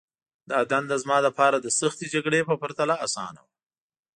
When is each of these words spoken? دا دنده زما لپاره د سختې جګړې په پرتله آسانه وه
دا 0.51 0.59
دنده 0.71 0.95
زما 1.03 1.17
لپاره 1.27 1.57
د 1.59 1.67
سختې 1.79 2.05
جګړې 2.13 2.39
په 2.49 2.55
پرتله 2.61 2.95
آسانه 3.05 3.39
وه 3.45 3.51